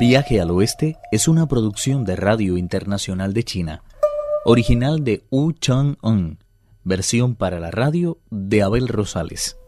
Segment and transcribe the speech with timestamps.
[0.00, 3.82] Viaje al Oeste es una producción de Radio Internacional de China,
[4.46, 6.38] original de Wu Chang-un,
[6.84, 9.58] versión para la radio de Abel Rosales.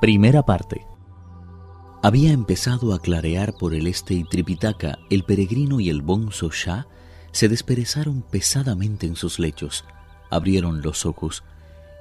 [0.00, 0.86] Primera parte.
[2.04, 6.86] Había empezado a clarear por el este y Tripitaka, el peregrino y el bonzo Shah
[7.32, 9.84] se desperezaron pesadamente en sus lechos,
[10.30, 11.42] abrieron los ojos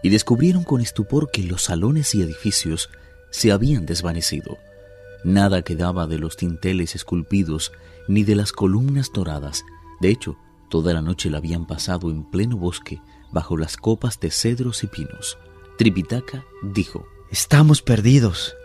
[0.04, 2.92] y descubrieron con estupor que los salones y edificios
[3.32, 4.60] se habían desvanecido.
[5.24, 7.72] Nada quedaba de los tinteles esculpidos
[8.08, 9.66] ni de las columnas doradas.
[10.00, 10.38] De hecho,
[10.70, 13.02] toda la noche la habían pasado en pleno bosque,
[13.32, 15.38] bajo las copas de cedros y pinos.
[15.78, 18.56] Tripitaka dijo, Estamos perdidos.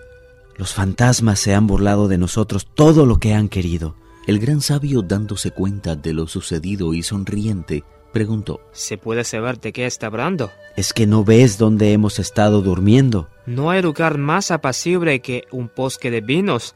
[0.56, 3.96] Los fantasmas se han burlado de nosotros todo lo que han querido.
[4.26, 9.74] El gran sabio, dándose cuenta de lo sucedido y sonriente, preguntó, ¿Se puede saber de
[9.74, 10.50] qué está hablando?
[10.76, 13.28] ¿Es que no ves dónde hemos estado durmiendo?
[13.44, 16.74] No hay lugar más apacible que un bosque de vinos.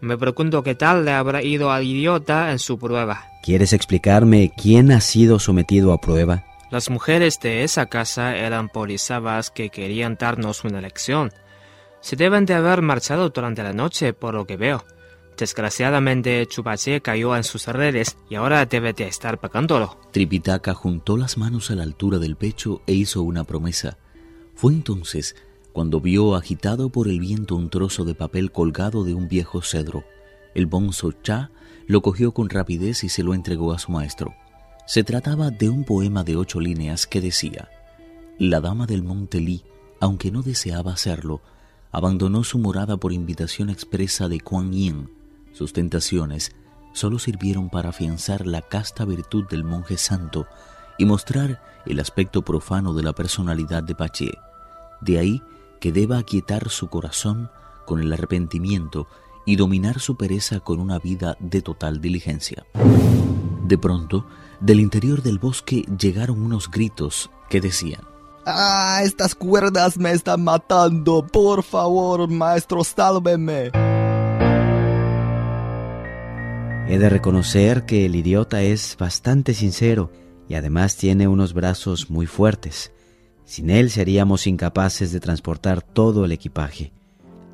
[0.00, 3.26] Me pregunto qué tal le habrá ido al idiota en su prueba.
[3.42, 6.44] ¿Quieres explicarme quién ha sido sometido a prueba?
[6.70, 11.32] Las mujeres de esa casa eran polisabas que querían darnos una lección.
[12.00, 14.84] Se deben de haber marchado durante la noche, por lo que veo.
[15.36, 19.98] Desgraciadamente, Chupache cayó en sus redes y ahora debe de estar pagándolo.
[20.12, 23.98] Tripitaka juntó las manos a la altura del pecho e hizo una promesa.
[24.54, 25.36] Fue entonces
[25.72, 30.04] cuando vio agitado por el viento un trozo de papel colgado de un viejo cedro.
[30.54, 31.50] El bonzo Cha
[31.86, 34.34] lo cogió con rapidez y se lo entregó a su maestro.
[34.86, 37.68] Se trataba de un poema de ocho líneas que decía:
[38.38, 39.64] La dama del monte Li,
[40.00, 41.42] aunque no deseaba hacerlo,
[41.92, 45.15] abandonó su morada por invitación expresa de Kuan Yin.
[45.56, 46.52] Sus tentaciones
[46.92, 50.46] solo sirvieron para afianzar la casta virtud del monje santo
[50.98, 54.32] y mostrar el aspecto profano de la personalidad de Pache.
[55.00, 55.42] De ahí
[55.80, 57.50] que deba aquietar su corazón
[57.86, 59.08] con el arrepentimiento
[59.46, 62.66] y dominar su pereza con una vida de total diligencia.
[63.64, 64.26] De pronto,
[64.60, 68.02] del interior del bosque llegaron unos gritos que decían,
[68.44, 71.26] ¡Ah, estas cuerdas me están matando!
[71.26, 73.85] Por favor, maestro, sálveme.
[76.88, 80.12] He de reconocer que el idiota es bastante sincero
[80.48, 82.92] y además tiene unos brazos muy fuertes.
[83.44, 86.92] Sin él seríamos incapaces de transportar todo el equipaje.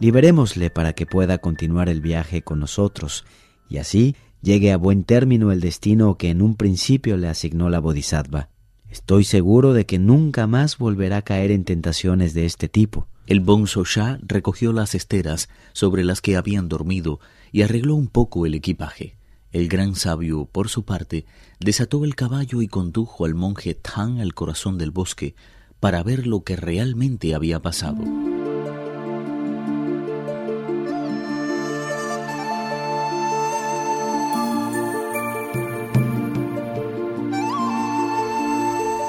[0.00, 3.24] Liberémosle para que pueda continuar el viaje con nosotros
[3.70, 7.80] y así llegue a buen término el destino que en un principio le asignó la
[7.80, 8.50] Bodhisattva.
[8.90, 13.08] Estoy seguro de que nunca más volverá a caer en tentaciones de este tipo.
[13.26, 17.18] El bonzo Shah recogió las esteras sobre las que habían dormido
[17.50, 19.16] y arregló un poco el equipaje.
[19.52, 21.26] El gran sabio, por su parte,
[21.60, 25.34] desató el caballo y condujo al monje Tang al corazón del bosque
[25.78, 28.02] para ver lo que realmente había pasado.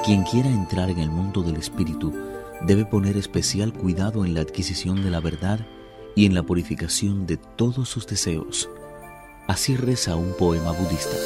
[0.06, 2.14] Quien quiera entrar en el mundo del espíritu
[2.68, 5.66] debe poner especial cuidado en la adquisición de la verdad
[6.18, 8.70] y en la purificación de todos sus deseos.
[9.48, 11.18] Así reza un poema budista.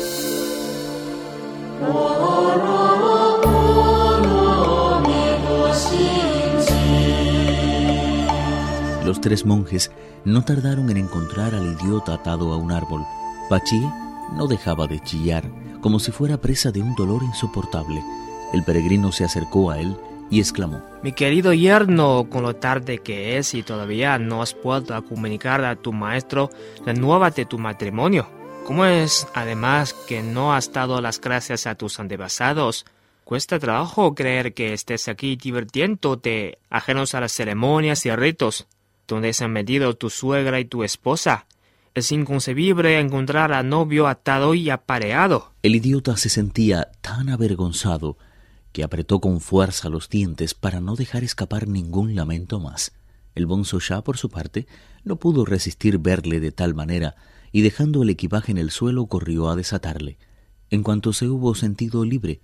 [9.06, 9.92] Los tres monjes
[10.26, 13.06] no tardaron en encontrar al idiota atado a un árbol.
[13.50, 13.82] Pachi
[14.36, 15.44] no dejaba de chillar,
[15.80, 18.04] como si fuera presa de un dolor insoportable.
[18.52, 19.96] El peregrino se acercó a él
[20.30, 25.04] y exclamó, Mi querido yerno, con lo tarde que es y todavía no has podido
[25.06, 26.50] comunicar a tu maestro
[26.86, 28.28] la nueva de tu matrimonio.
[28.66, 32.86] ¿Cómo es, además, que no has dado las gracias a tus antepasados?
[33.24, 38.68] Cuesta trabajo creer que estés aquí divirtiéndote, ajenos a las ceremonias y ritos,
[39.08, 41.46] donde se han metido tu suegra y tu esposa.
[41.96, 45.54] Es inconcebible encontrar a novio atado y apareado.
[45.64, 48.18] El idiota se sentía tan avergonzado
[48.72, 52.94] que apretó con fuerza los dientes para no dejar escapar ningún lamento más.
[53.36, 54.68] El bonzo Shah, por su parte,
[55.04, 57.16] no pudo resistir verle de tal manera,
[57.52, 60.18] y dejando el equipaje en el suelo corrió a desatarle.
[60.70, 62.42] En cuanto se hubo sentido libre,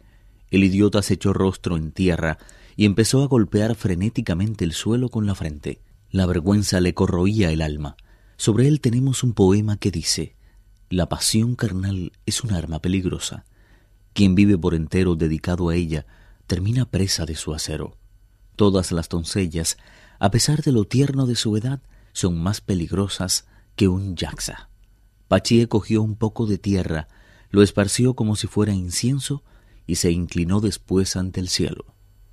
[0.50, 2.38] el idiota se echó rostro en tierra
[2.75, 5.81] y empezó a golpear frenéticamente el suelo con la frente.
[6.12, 7.98] La vergüenza le corroía el alma.
[8.38, 10.36] Sobre él tenemos un poema que dice
[10.90, 13.46] La pasión carnal es un arma peligrosa.
[14.13, 16.06] Quien vive por entero dedicado a ella
[16.48, 17.98] termina presa de su acero.
[18.56, 19.77] Todas las doncellas,
[20.19, 21.81] a pesar de lo tierno de su edad,
[22.12, 24.69] son más peligrosas que un yaxa.
[25.27, 27.07] Pachie cogió un poco de tierra,
[27.50, 29.44] lo esparció como si fuera incienso
[29.88, 31.86] y se inclinó después ante el cielo.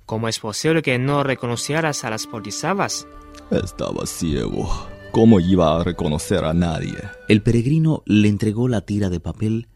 [0.05, 3.07] ¿Cómo es posible que no reconocieras a las bodhisattvas?
[3.49, 4.69] Estaba ciego.
[5.11, 6.97] ¿Cómo iba a reconocer a nadie?
[7.27, 9.67] El peregrino le entregó la tira de papel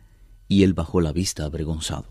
[0.47, 2.05] y él bajó la vista avergonzado.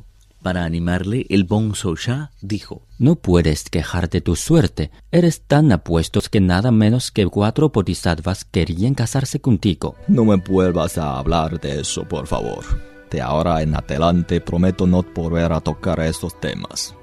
[0.45, 4.91] Para animarle, el Bonzo Sha dijo: No puedes quejarte tu suerte.
[5.11, 9.95] Eres tan apuesto que nada menos que cuatro bodhisattvas querían casarse contigo.
[10.07, 12.63] No me vuelvas a hablar de eso, por favor.
[13.11, 16.95] De ahora en adelante prometo no volver a tocar esos temas.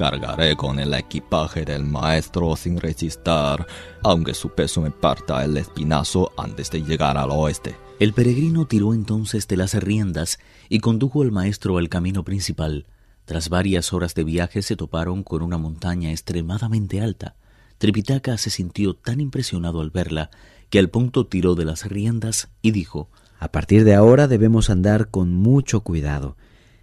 [0.00, 3.66] Cargaré con el equipaje del maestro sin resistir,
[4.02, 7.76] aunque su peso me parta el espinazo antes de llegar al oeste.
[7.98, 10.38] El peregrino tiró entonces de las riendas
[10.70, 12.86] y condujo al maestro al camino principal.
[13.26, 17.36] Tras varias horas de viaje se toparon con una montaña extremadamente alta.
[17.76, 20.30] Tripitaka se sintió tan impresionado al verla
[20.70, 25.10] que al punto tiró de las riendas y dijo A partir de ahora debemos andar
[25.10, 26.38] con mucho cuidado,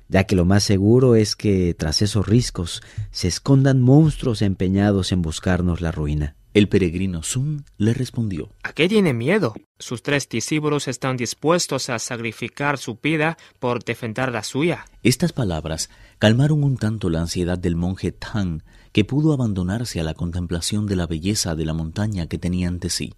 [0.09, 2.81] ya que lo más seguro es que tras esos riscos
[3.11, 6.35] se escondan monstruos empeñados en buscarnos la ruina.
[6.53, 9.53] El peregrino Sun le respondió ¿A qué tiene miedo?
[9.77, 14.85] Sus tres discípulos están dispuestos a sacrificar su vida por defender la suya.
[15.03, 20.15] Estas palabras calmaron un tanto la ansiedad del monje Tang, que pudo abandonarse a la
[20.15, 23.13] contemplación de la belleza de la montaña que tenía ante sí.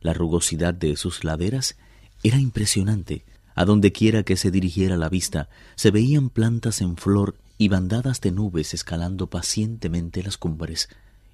[0.00, 1.76] La rugosidad de sus laderas
[2.24, 3.24] era impresionante.
[3.54, 8.20] A donde quiera que se dirigiera la vista, se veían plantas en flor y bandadas
[8.20, 10.88] de nubes escalando pacientemente las cumbres.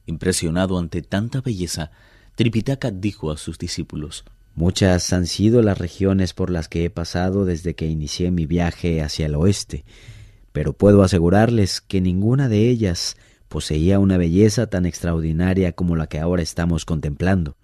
[0.07, 1.91] Impresionado ante tanta belleza,
[2.35, 4.25] Tripitaka dijo a sus discípulos
[4.55, 9.03] Muchas han sido las regiones por las que he pasado desde que inicié mi viaje
[9.03, 9.85] hacia el oeste,
[10.53, 13.17] pero puedo asegurarles que ninguna de ellas
[13.49, 17.57] poseía una belleza tan extraordinaria como la que ahora estamos contemplando.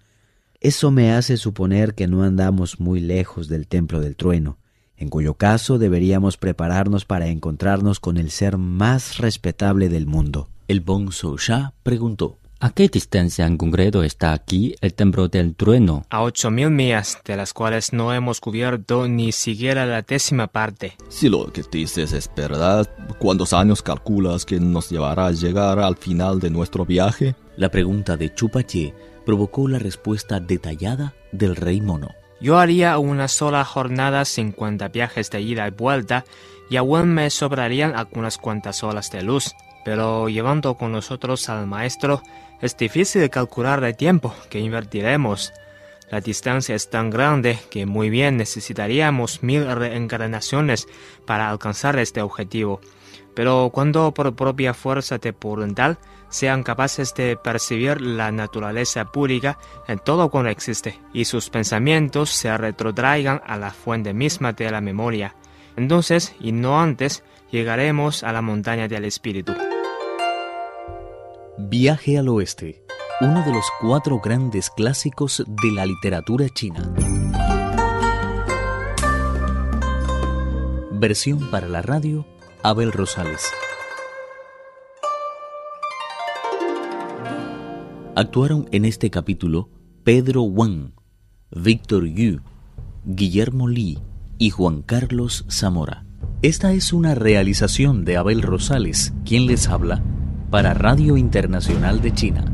[0.63, 4.59] Eso me hace suponer que no andamos muy lejos del templo del trueno,
[4.95, 10.47] en cuyo caso deberíamos prepararnos para encontrarnos con el ser más respetable del mundo.
[10.69, 16.05] El Bonzo Sha preguntó ¿A qué distancia en concreto está aquí el templo del trueno?
[16.09, 20.93] A ocho mil millas, de las cuales no hemos cubierto ni siquiera la décima parte.
[21.09, 22.89] Si lo que dices es verdad,
[23.19, 27.35] ¿cuántos años calculas que nos llevará a llegar al final de nuestro viaje?
[27.57, 28.93] La pregunta de Chupache
[29.25, 32.09] provocó la respuesta detallada del rey mono.
[32.39, 36.25] Yo haría una sola jornada 50 viajes de ida y vuelta
[36.69, 39.53] y aún me sobrarían algunas cuantas horas de luz.
[39.85, 42.21] Pero llevando con nosotros al maestro,
[42.61, 45.53] es difícil calcular el tiempo que invertiremos.
[46.09, 50.87] La distancia es tan grande que muy bien necesitaríamos mil reencarnaciones
[51.25, 52.81] para alcanzar este objetivo.
[53.33, 55.97] Pero cuando por propia fuerza temporal
[56.33, 62.57] sean capaces de percibir la naturaleza pública en todo cuanto existe y sus pensamientos se
[62.57, 65.35] retrotraigan a la fuente misma de la memoria,
[65.75, 69.53] entonces y no antes llegaremos a la montaña del espíritu.
[71.59, 72.83] Viaje al Oeste,
[73.21, 76.91] uno de los cuatro grandes clásicos de la literatura china.
[80.89, 82.25] Versión para la radio,
[82.63, 83.53] Abel Rosales.
[88.15, 89.69] Actuaron en este capítulo
[90.03, 90.91] Pedro Wang,
[91.49, 92.41] Víctor Yu,
[93.05, 93.97] Guillermo Li
[94.37, 96.05] y Juan Carlos Zamora.
[96.43, 100.03] Esta es una realización de Abel Rosales, quien les habla
[100.51, 102.52] para Radio Internacional de China.